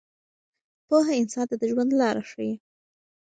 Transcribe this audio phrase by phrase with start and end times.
[0.87, 2.51] پوهه انسان ته د ژوند لاره ښیي.